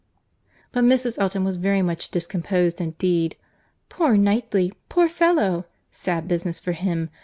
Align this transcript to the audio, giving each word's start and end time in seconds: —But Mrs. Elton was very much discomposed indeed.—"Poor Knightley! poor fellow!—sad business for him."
—But 0.71 0.83
Mrs. 0.83 1.19
Elton 1.19 1.43
was 1.43 1.57
very 1.57 1.83
much 1.83 2.09
discomposed 2.09 2.81
indeed.—"Poor 2.81 4.17
Knightley! 4.17 4.73
poor 4.89 5.07
fellow!—sad 5.07 6.27
business 6.27 6.57
for 6.59 6.71
him." 6.71 7.11